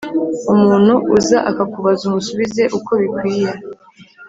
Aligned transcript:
Umuntu 0.53 0.93
uza 1.17 1.37
akakubaza 1.51 2.01
umusubize 2.09 2.63
uko 2.77 2.91
bikwiye. 3.01 3.51